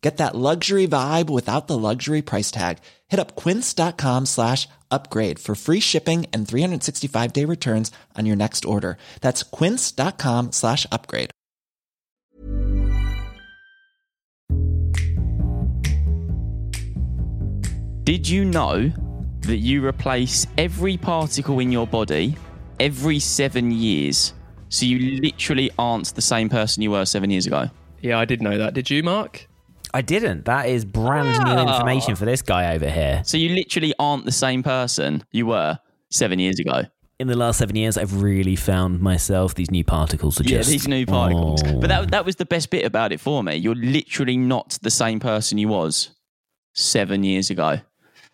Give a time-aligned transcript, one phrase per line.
[0.00, 2.78] Get that luxury vibe without the luxury price tag.
[3.08, 8.64] Hit up quince.com slash upgrade for free shipping and 365 day returns on your next
[8.64, 8.96] order.
[9.20, 11.30] That's quince.com slash upgrade.
[18.04, 18.90] Did you know
[19.42, 22.34] that you replace every particle in your body
[22.80, 24.32] every seven years?
[24.70, 27.70] So you literally aren't the same person you were seven years ago.
[28.00, 28.72] Yeah, I did know that.
[28.72, 29.49] Did you, Mark?
[29.92, 30.44] I didn't.
[30.44, 31.76] That is brand new Ah.
[31.76, 33.22] information for this guy over here.
[33.24, 35.78] So you literally aren't the same person you were
[36.10, 36.82] seven years ago.
[37.18, 40.70] In the last seven years, I've really found myself these new particles are Yeah, just
[40.70, 41.62] these new particles.
[41.66, 41.78] Oh.
[41.80, 43.56] But that that was the best bit about it for me.
[43.56, 46.10] You're literally not the same person you was
[46.74, 47.80] seven years ago.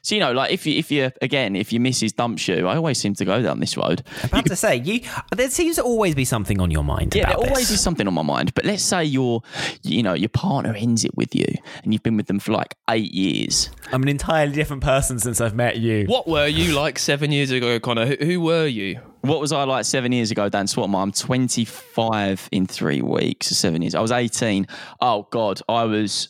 [0.07, 2.77] So you know, like if you if you again if your missus dumps you, I
[2.77, 4.05] always seem to go down this road.
[4.23, 5.01] I'm about to say you.
[5.35, 7.13] There seems to always be something on your mind.
[7.13, 7.79] Yeah, there about always this.
[7.79, 8.55] is something on my mind.
[8.55, 9.43] But let's say your,
[9.83, 12.77] you know, your partner ends it with you, and you've been with them for like
[12.89, 13.69] eight years.
[13.91, 16.05] I'm an entirely different person since I've met you.
[16.07, 18.07] What were you like seven years ago, Connor?
[18.07, 19.01] Who, who were you?
[19.23, 21.03] What was I like seven years ago, Dan Swatman?
[21.03, 23.49] I'm 25 in three weeks.
[23.49, 23.97] Seven years.
[23.97, 24.69] I was 18.
[25.01, 26.29] Oh God, I was.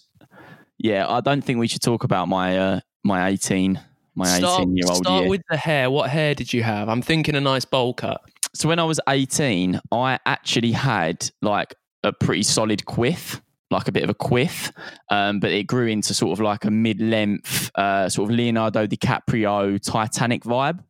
[0.79, 3.81] Yeah, I don't think we should talk about my uh, my 18
[4.17, 5.31] my 18 year old start year.
[5.31, 5.91] with the hair.
[5.91, 6.89] What hair did you have?
[6.89, 8.21] I'm thinking a nice bowl cut.
[8.55, 13.93] so when I was 18, I actually had like a pretty solid quiff, like a
[13.93, 14.73] bit of a quiff,
[15.11, 19.79] um, but it grew into sort of like a mid-length, uh, sort of Leonardo DiCaprio
[19.83, 20.83] Titanic vibe.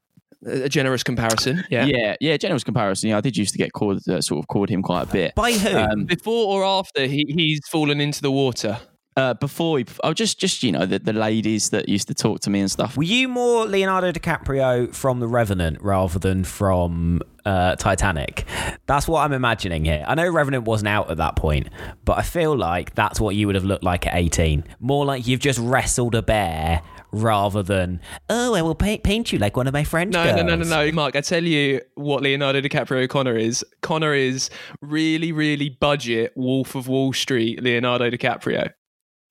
[0.47, 1.65] A generous comparison.
[1.71, 1.87] Yeah.
[1.87, 3.11] Yeah, yeah, generous comparison.
[3.11, 5.35] Yeah, I did used to get called, uh, sort of called him quite a bit.
[5.35, 5.77] By who?
[5.77, 8.79] Um, Before or after he, he's fallen into the water?
[9.17, 12.41] Uh, before he, oh, just just you know the, the ladies that used to talk
[12.41, 12.97] to me and stuff.
[12.97, 18.45] Were you more Leonardo DiCaprio from The Revenant rather than from uh, Titanic?
[18.87, 20.05] That's what I'm imagining here.
[20.07, 21.69] I know Revenant wasn't out at that point,
[22.05, 24.65] but I feel like that's what you would have looked like at 18.
[24.81, 26.83] More like you've just wrestled a bear
[27.13, 30.37] rather than, oh, I will paint, paint you like one of my French No, girls.
[30.37, 31.17] no, no, no, no, Mark.
[31.17, 33.65] I tell you what Leonardo DiCaprio Connor is.
[33.81, 34.51] Connor is
[34.83, 38.71] really, really budget Wolf of Wall Street Leonardo DiCaprio.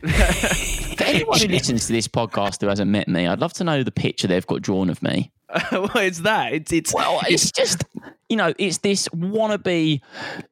[0.02, 3.84] For anyone who listens to this podcast who hasn't met me, I'd love to know
[3.84, 5.32] the picture they've got drawn of me.
[5.72, 6.54] well, it's that.
[6.54, 7.84] It's it's Well, it's just
[8.30, 10.02] you know, it's this wannabe,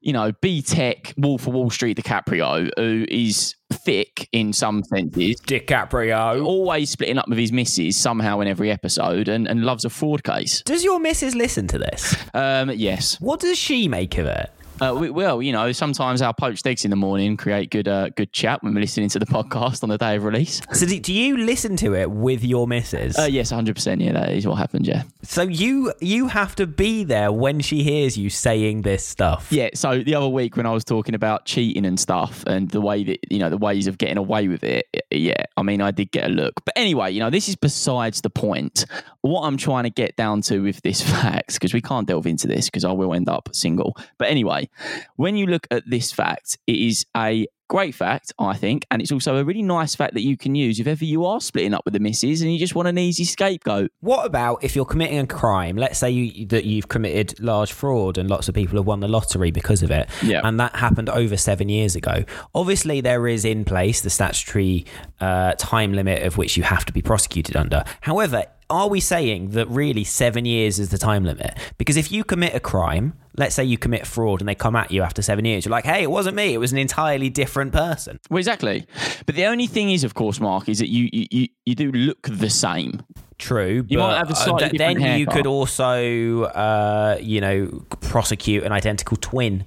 [0.02, 6.46] you know, BTEC Wolf of Wall Street DiCaprio who is thick in some senses, DiCaprio.
[6.46, 10.24] always splitting up with his missus somehow in every episode, and, and loves a fraud
[10.24, 10.62] case.
[10.62, 12.16] Does your missus listen to this?
[12.34, 13.20] Um, yes.
[13.20, 14.52] What does she make of it?
[14.82, 18.10] Uh, we, well, you know, sometimes our poached eggs in the morning create good, uh,
[18.10, 20.62] good chat when we're listening to the podcast on the day of release.
[20.74, 23.18] So do, do you listen to it with your missus?
[23.18, 24.02] Uh, yes, hundred percent.
[24.02, 24.88] Yeah, that is what happened.
[24.88, 25.04] Yeah.
[25.22, 29.48] so you you have to be there when she hears you saying this stuff.
[29.52, 32.82] Yeah, so the other week when I was talking about cheating and stuff and the
[32.82, 35.92] way that, you know, the ways of getting away with it, yeah, I mean, I
[35.92, 36.66] did get a look.
[36.66, 38.86] But anyway, you know, this is besides the point.
[39.22, 42.48] What I'm trying to get down to with this fact, because we can't delve into
[42.48, 43.96] this because I will end up single.
[44.18, 44.68] But anyway,
[45.16, 49.12] when you look at this fact, it is a great fact, I think, and it's
[49.12, 51.84] also a really nice fact that you can use if ever you are splitting up
[51.86, 53.92] with the missus and you just want an easy scapegoat.
[54.02, 55.76] What about if you're committing a crime?
[55.76, 59.08] Let's say you, that you've committed large fraud and lots of people have won the
[59.08, 60.42] lottery because of it, Yeah.
[60.44, 62.24] and that happened over seven years ago.
[62.54, 64.86] Obviously, there is in place the statutory
[65.20, 67.84] uh, time limit of which you have to be prosecuted under.
[68.02, 71.56] However, are we saying that really seven years is the time limit?
[71.78, 74.90] Because if you commit a crime, let's say you commit fraud and they come at
[74.90, 77.53] you after seven years, you're like, hey, it wasn't me, it was an entirely different
[77.72, 78.20] person.
[78.30, 78.86] Well, exactly.
[79.26, 81.92] But the only thing is, of course, Mark, is that you you, you, you do
[81.92, 83.02] look the same.
[83.40, 87.18] True, You but might have a uh, slightly th- then different you could also, uh,
[87.20, 89.66] you know, prosecute an identical twin,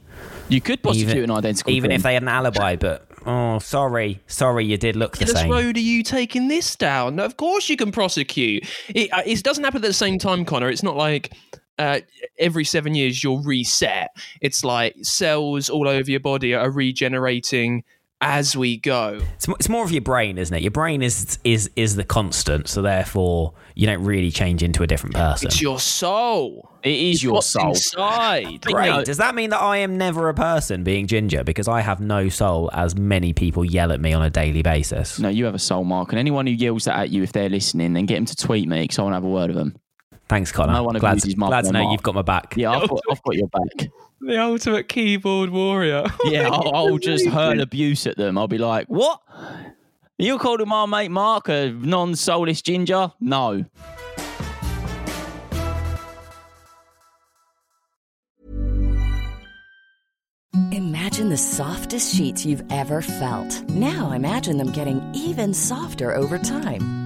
[0.48, 1.96] You could prosecute even, an identical even twin.
[1.96, 2.76] if they had an alibi.
[2.76, 5.50] But oh, sorry, sorry, you did look the This same.
[5.50, 7.18] road are you taking this down?
[7.20, 8.64] Of course you can prosecute.
[8.88, 10.70] It, uh, it doesn't happen at the same time, Connor.
[10.70, 11.32] It's not like
[11.78, 12.00] uh,
[12.38, 14.10] every seven years you're reset.
[14.40, 17.84] It's like cells all over your body are regenerating
[18.20, 19.20] as we go.
[19.34, 20.62] It's, it's more of your brain, isn't it?
[20.62, 24.86] Your brain is is is the constant, so therefore you don't really change into a
[24.86, 25.48] different person.
[25.48, 26.70] It's your soul.
[26.82, 27.70] It is your What's soul.
[27.70, 28.62] inside.
[28.62, 29.04] Great.
[29.04, 32.28] Does that mean that I am never a person being ginger because I have no
[32.28, 35.18] soul, as many people yell at me on a daily basis?
[35.18, 36.10] No, you have a soul, Mark.
[36.10, 38.68] And anyone who yells that at you if they're listening, then get them to tweet
[38.68, 39.76] me because I want to have a word with them.
[40.28, 40.72] Thanks, Connor.
[40.72, 41.92] No one glad to, my glad to know remark.
[41.92, 42.54] you've got my back.
[42.56, 43.88] Yeah, I've got, I've got your back.
[44.18, 46.04] The ultimate keyboard warrior.
[46.24, 48.38] Yeah, I'll, I'll just hurl abuse at them.
[48.38, 49.20] I'll be like, what?
[50.18, 53.12] You called my mate Mark a non soulless ginger?
[53.20, 53.66] No.
[60.72, 63.62] Imagine the softest sheets you've ever felt.
[63.70, 67.05] Now imagine them getting even softer over time.